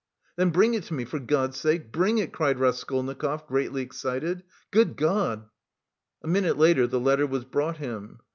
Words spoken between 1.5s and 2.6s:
sake, bring it," cried